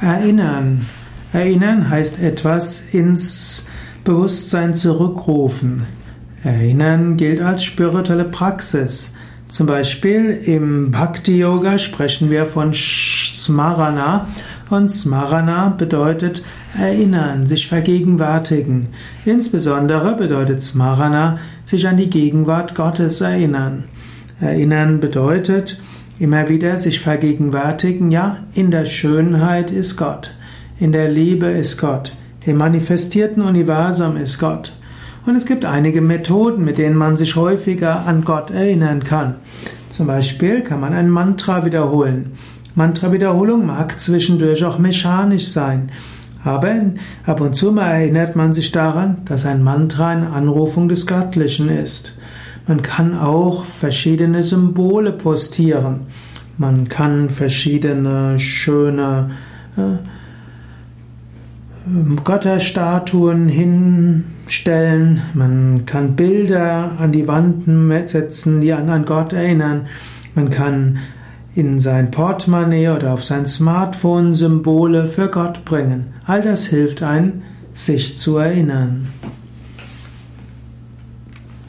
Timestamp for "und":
14.68-14.90, 35.26-35.36, 47.40-47.56